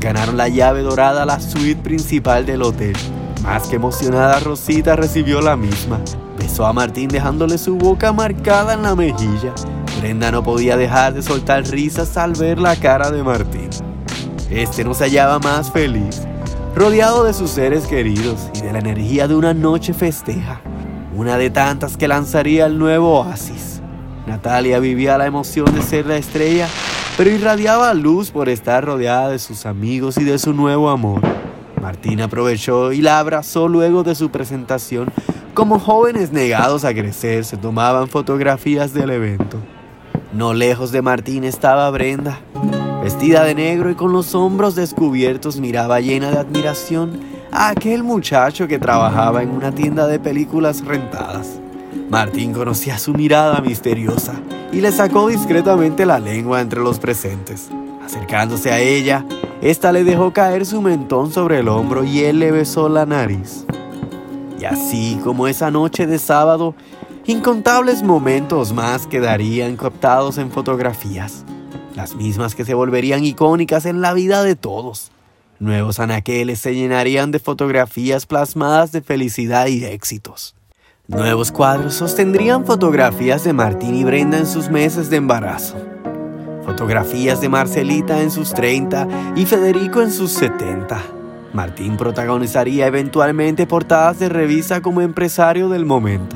[0.00, 2.96] ganaron la llave dorada a la suite principal del hotel.
[3.42, 6.00] Más que emocionada, Rosita recibió la misma.
[6.38, 9.54] Besó a Martín dejándole su boca marcada en la mejilla.
[10.00, 13.70] Brenda no podía dejar de soltar risas al ver la cara de Martín.
[14.50, 16.22] Este no se hallaba más feliz,
[16.74, 20.60] rodeado de sus seres queridos y de la energía de una noche festeja,
[21.14, 23.80] una de tantas que lanzaría el nuevo oasis.
[24.26, 26.68] Natalia vivía la emoción de ser la estrella
[27.16, 31.22] pero irradiaba luz por estar rodeada de sus amigos y de su nuevo amor.
[31.80, 35.10] Martín aprovechó y la abrazó luego de su presentación.
[35.54, 39.58] Como jóvenes negados a crecer, se tomaban fotografías del evento.
[40.32, 42.40] No lejos de Martín estaba Brenda.
[43.02, 47.20] Vestida de negro y con los hombros descubiertos, miraba llena de admiración
[47.52, 51.60] a aquel muchacho que trabajaba en una tienda de películas rentadas.
[52.10, 54.34] Martín conocía su mirada misteriosa
[54.72, 57.68] y le sacó discretamente la lengua entre los presentes.
[58.04, 59.24] Acercándose a ella,
[59.60, 63.66] ésta le dejó caer su mentón sobre el hombro y él le besó la nariz.
[64.60, 66.74] Y así como esa noche de sábado,
[67.26, 71.44] incontables momentos más quedarían captados en fotografías,
[71.96, 75.10] las mismas que se volverían icónicas en la vida de todos.
[75.58, 80.54] Nuevos anaqueles se llenarían de fotografías plasmadas de felicidad y éxitos.
[81.08, 85.76] Nuevos cuadros sostendrían fotografías de Martín y Brenda en sus meses de embarazo,
[86.64, 91.00] fotografías de Marcelita en sus 30 y Federico en sus 70.
[91.52, 96.34] Martín protagonizaría eventualmente portadas de revista como empresario del momento.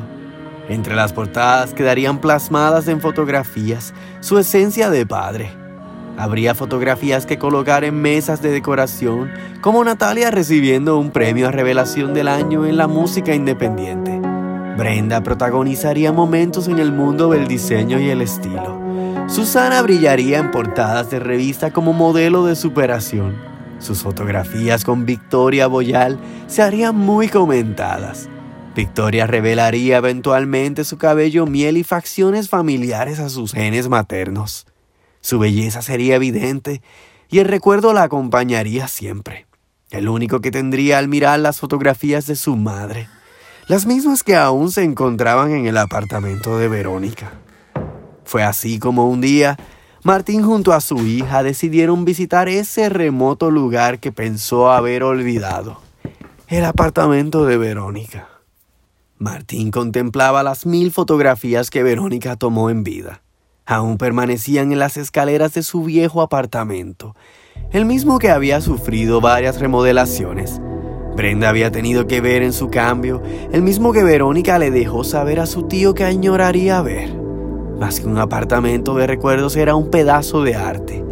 [0.68, 5.50] Entre las portadas quedarían plasmadas en fotografías su esencia de padre.
[6.16, 12.14] Habría fotografías que colocar en mesas de decoración, como Natalia recibiendo un premio a revelación
[12.14, 14.19] del año en la música independiente.
[14.80, 18.80] Brenda protagonizaría momentos en el mundo del diseño y el estilo.
[19.28, 23.36] Susana brillaría en portadas de revista como modelo de superación.
[23.78, 28.30] Sus fotografías con Victoria Boyal se harían muy comentadas.
[28.74, 34.66] Victoria revelaría eventualmente su cabello miel y facciones familiares a sus genes maternos.
[35.20, 36.80] Su belleza sería evidente
[37.28, 39.46] y el recuerdo la acompañaría siempre,
[39.90, 43.08] el único que tendría al mirar las fotografías de su madre,
[43.70, 47.34] las mismas que aún se encontraban en el apartamento de Verónica.
[48.24, 49.56] Fue así como un día
[50.02, 55.80] Martín junto a su hija decidieron visitar ese remoto lugar que pensó haber olvidado,
[56.48, 58.26] el apartamento de Verónica.
[59.18, 63.22] Martín contemplaba las mil fotografías que Verónica tomó en vida.
[63.66, 67.14] Aún permanecían en las escaleras de su viejo apartamento,
[67.70, 70.60] el mismo que había sufrido varias remodelaciones.
[71.16, 75.40] Brenda había tenido que ver en su cambio, el mismo que Verónica le dejó saber
[75.40, 77.14] a su tío que añoraría ver.
[77.78, 81.04] Más que un apartamento de recuerdos era un pedazo de arte.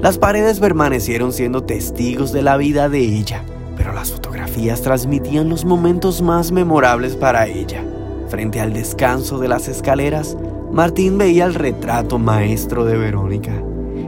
[0.00, 3.44] Las paredes permanecieron siendo testigos de la vida de ella,
[3.76, 7.84] pero las fotografías transmitían los momentos más memorables para ella.
[8.28, 10.36] Frente al descanso de las escaleras,
[10.72, 13.52] Martín veía el retrato maestro de Verónica.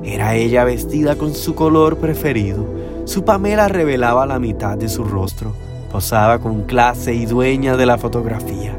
[0.03, 2.65] Era ella vestida con su color preferido.
[3.05, 5.53] Su Pamela revelaba la mitad de su rostro.
[5.93, 8.79] Posaba con clase y dueña de la fotografía.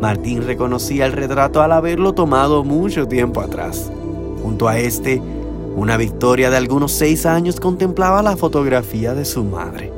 [0.00, 3.90] Martín reconocía el retrato al haberlo tomado mucho tiempo atrás.
[4.42, 5.20] Junto a este,
[5.76, 9.92] una Victoria de algunos seis años contemplaba la fotografía de su madre.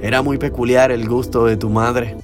[0.00, 2.16] Era muy peculiar el gusto de tu madre.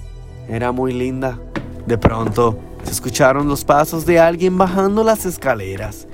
[0.49, 1.39] Era muy linda.
[1.85, 6.07] De pronto, se escucharon los pasos de alguien bajando las escaleras.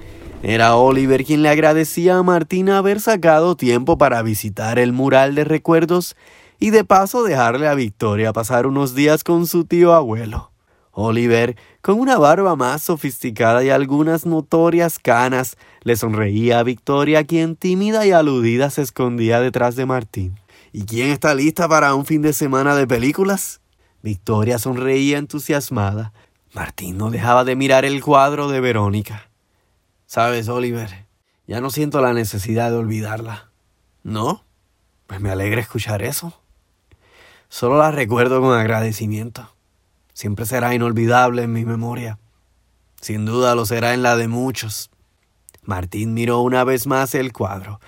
[0.42, 5.42] Era Oliver quien le agradecía a Martina haber sacado tiempo para visitar el mural de
[5.42, 6.14] recuerdos
[6.60, 10.52] y de paso dejarle a Victoria pasar unos días con su tío abuelo.
[10.92, 17.56] Oliver, con una barba más sofisticada y algunas notorias canas, le sonreía a Victoria, quien
[17.56, 20.38] tímida y aludida se escondía detrás de Martín.
[20.72, 23.60] ¿Y quién está lista para un fin de semana de películas?
[24.02, 26.12] Victoria sonreía entusiasmada.
[26.52, 29.27] Martín no dejaba de mirar el cuadro de Verónica.
[30.08, 31.04] Sabes, Oliver,
[31.46, 33.50] ya no siento la necesidad de olvidarla.
[34.02, 34.42] ¿No?
[35.06, 36.32] Pues me alegra escuchar eso.
[37.50, 39.54] Solo la recuerdo con agradecimiento.
[40.14, 42.18] Siempre será inolvidable en mi memoria.
[43.02, 44.90] Sin duda lo será en la de muchos.
[45.62, 47.78] Martín miró una vez más el cuadro.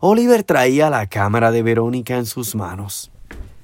[0.00, 3.10] Oliver traía la cámara de Verónica en sus manos.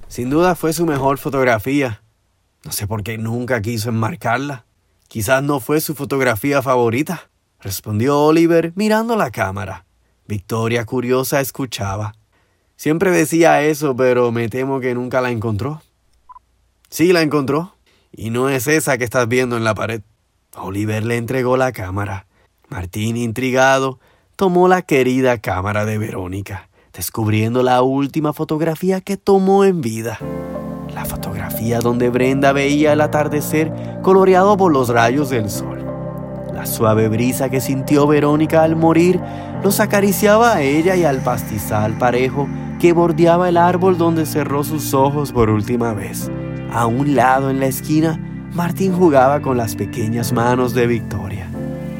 [0.08, 2.02] Sin duda fue su mejor fotografía.
[2.64, 4.64] No sé por qué nunca quiso enmarcarla.
[5.08, 7.27] Quizás no fue su fotografía favorita,
[7.60, 9.84] respondió Oliver mirando la cámara.
[10.26, 12.14] Victoria, curiosa, escuchaba.
[12.76, 15.82] Siempre decía eso, pero me temo que nunca la encontró.
[16.90, 17.74] Sí, la encontró.
[18.12, 20.02] Y no es esa que estás viendo en la pared.
[20.56, 22.26] Oliver le entregó la cámara.
[22.68, 23.98] Martín, intrigado,
[24.36, 30.18] tomó la querida cámara de Verónica, descubriendo la última fotografía que tomó en vida.
[30.94, 35.77] La fotografía donde Brenda veía el atardecer coloreado por los rayos del sol.
[36.58, 39.20] La suave brisa que sintió Verónica al morir
[39.62, 42.48] los acariciaba a ella y al pastizal parejo
[42.80, 46.28] que bordeaba el árbol donde cerró sus ojos por última vez.
[46.72, 48.18] A un lado en la esquina,
[48.54, 51.48] Martín jugaba con las pequeñas manos de Victoria.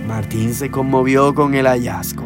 [0.09, 2.25] Martín se conmovió con el hallazgo.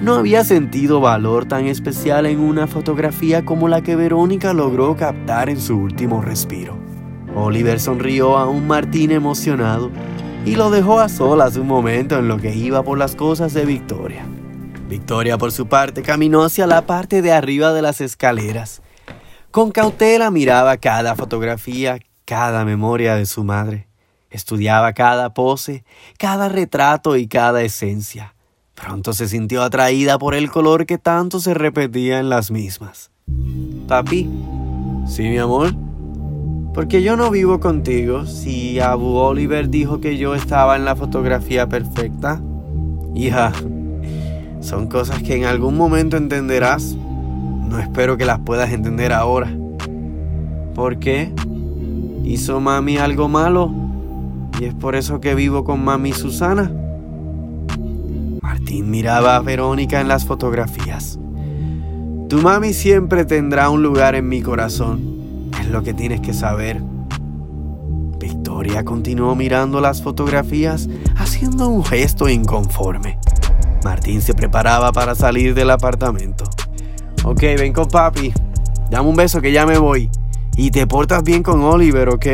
[0.00, 5.50] No había sentido valor tan especial en una fotografía como la que Verónica logró captar
[5.50, 6.78] en su último respiro.
[7.34, 9.90] Oliver sonrió a un Martín emocionado
[10.46, 13.66] y lo dejó a solas un momento en lo que iba por las cosas de
[13.66, 14.24] Victoria.
[14.88, 18.80] Victoria, por su parte, caminó hacia la parte de arriba de las escaleras.
[19.50, 23.88] Con cautela miraba cada fotografía, cada memoria de su madre.
[24.30, 25.84] Estudiaba cada pose,
[26.16, 28.34] cada retrato y cada esencia.
[28.74, 33.10] Pronto se sintió atraída por el color que tanto se repetía en las mismas.
[33.88, 34.30] Papi,
[35.08, 35.85] ¿sí mi amor?
[36.76, 41.66] Porque yo no vivo contigo si Abu Oliver dijo que yo estaba en la fotografía
[41.66, 42.42] perfecta.
[43.14, 43.50] Hija,
[44.60, 46.94] son cosas que en algún momento entenderás.
[47.66, 49.50] No espero que las puedas entender ahora.
[50.74, 51.32] ¿Por qué?
[52.24, 53.72] ¿Hizo mami algo malo?
[54.60, 56.70] ¿Y es por eso que vivo con mami Susana?
[58.42, 61.18] Martín miraba a Verónica en las fotografías.
[62.28, 65.15] Tu mami siempre tendrá un lugar en mi corazón.
[65.66, 66.80] Es lo que tienes que saber.
[68.20, 73.18] Victoria continuó mirando las fotografías, haciendo un gesto inconforme.
[73.82, 76.44] Martín se preparaba para salir del apartamento.
[77.24, 78.32] Ok, ven con papi.
[78.92, 80.08] Dame un beso que ya me voy.
[80.56, 82.26] Y te portas bien con Oliver, ¿ok?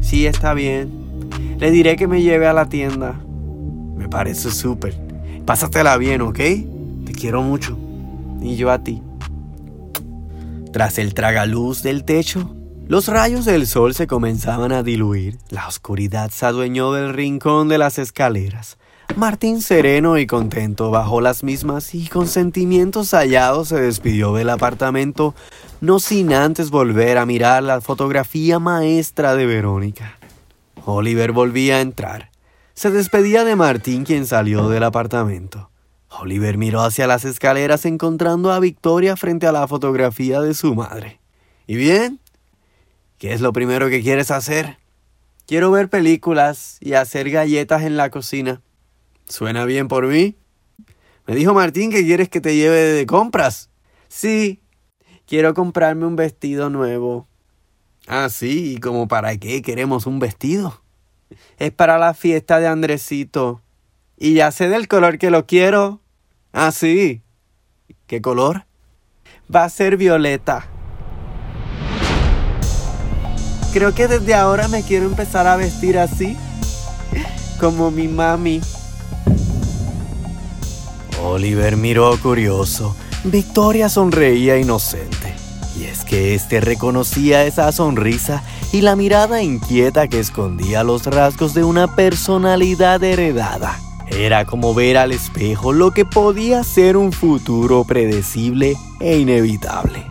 [0.00, 0.90] Sí, está bien.
[1.56, 3.14] Le diré que me lleve a la tienda.
[3.96, 5.00] Me parece súper.
[5.46, 6.38] Pásatela bien, ¿ok?
[6.38, 7.78] Te quiero mucho.
[8.42, 9.04] Y yo a ti.
[10.72, 12.54] Tras el tragaluz del techo,
[12.86, 17.78] Los rayos del sol se comenzaban a diluir, la oscuridad se adueñó del rincón de
[17.78, 18.78] las escaleras.
[19.14, 25.36] Martín sereno y contento bajó las mismas y con sentimientos hallados se despidió del apartamento,
[25.80, 30.18] no sin antes volver a mirar la fotografía maestra de Verónica.
[30.84, 32.30] Oliver volvía a entrar.
[32.74, 35.69] Se despedía de Martín quien salió del apartamento.
[36.10, 41.20] Oliver miró hacia las escaleras encontrando a Victoria frente a la fotografía de su madre.
[41.66, 42.20] ¿Y bien?
[43.18, 44.78] ¿Qué es lo primero que quieres hacer?
[45.46, 48.60] Quiero ver películas y hacer galletas en la cocina.
[49.28, 50.36] ¿Suena bien por mí?
[51.26, 53.70] Me dijo Martín que quieres que te lleve de compras.
[54.08, 54.62] Sí,
[55.26, 57.28] quiero comprarme un vestido nuevo.
[58.08, 60.82] Ah, sí, ¿y como para qué queremos un vestido?
[61.58, 63.62] Es para la fiesta de Andresito.
[64.16, 65.99] Y ya sé del color que lo quiero.
[66.52, 67.22] Ah, sí.
[68.06, 68.66] ¿Qué color?
[69.54, 70.66] Va a ser violeta.
[73.72, 76.36] Creo que desde ahora me quiero empezar a vestir así.
[77.60, 78.60] Como mi mami.
[81.22, 82.96] Oliver miró curioso.
[83.22, 85.34] Victoria sonreía inocente.
[85.78, 88.42] Y es que éste reconocía esa sonrisa
[88.72, 93.78] y la mirada inquieta que escondía los rasgos de una personalidad heredada.
[94.10, 100.04] Era como ver al espejo lo que podía ser un futuro predecible e inevitable.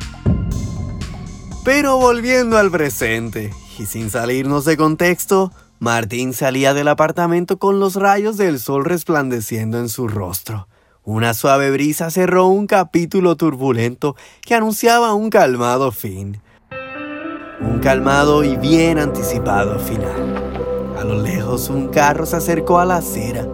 [1.64, 7.96] Pero volviendo al presente, y sin salirnos de contexto, Martín salía del apartamento con los
[7.96, 10.68] rayos del sol resplandeciendo en su rostro.
[11.04, 16.42] Una suave brisa cerró un capítulo turbulento que anunciaba un calmado fin.
[17.62, 20.96] Un calmado y bien anticipado final.
[20.98, 23.48] A lo lejos un carro se acercó a la acera.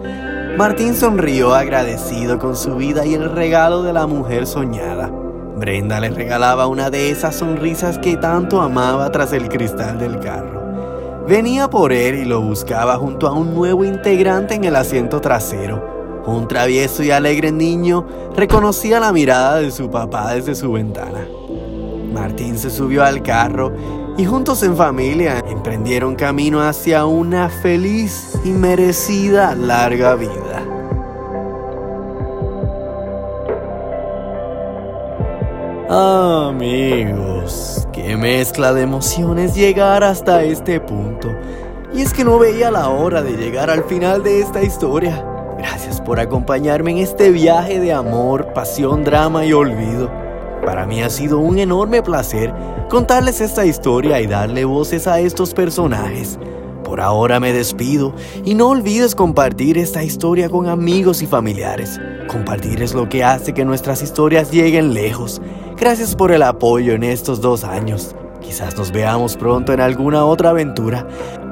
[0.57, 5.11] Martín sonrió agradecido con su vida y el regalo de la mujer soñada.
[5.57, 11.25] Brenda le regalaba una de esas sonrisas que tanto amaba tras el cristal del carro.
[11.27, 15.95] Venía por él y lo buscaba junto a un nuevo integrante en el asiento trasero
[16.25, 21.27] un travieso y alegre niño reconocía la mirada de su papá desde su ventana.
[22.13, 23.71] Martín se subió al carro
[24.17, 30.63] y juntos en familia emprendieron camino hacia una feliz y merecida larga vida.
[35.89, 41.29] Amigos, qué mezcla de emociones llegar hasta este punto.
[41.93, 45.23] Y es que no veía la hora de llegar al final de esta historia.
[45.57, 50.24] Gracias por acompañarme en este viaje de amor, pasión, drama y olvido.
[50.63, 52.53] Para mí ha sido un enorme placer
[52.89, 56.39] contarles esta historia y darle voces a estos personajes.
[56.83, 61.99] Por ahora me despido y no olvides compartir esta historia con amigos y familiares.
[62.27, 65.41] Compartir es lo que hace que nuestras historias lleguen lejos.
[65.77, 68.15] Gracias por el apoyo en estos dos años.
[68.39, 71.07] Quizás nos veamos pronto en alguna otra aventura,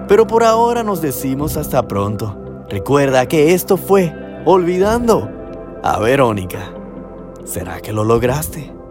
[0.08, 2.38] pero por ahora nos decimos hasta pronto.
[2.70, 4.14] Recuerda que esto fue
[4.45, 5.30] Olvidando
[5.82, 6.72] a Verónica.
[7.43, 8.82] ¿Será que lo lograste?